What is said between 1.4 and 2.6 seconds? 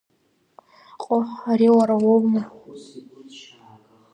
ари уара уоума?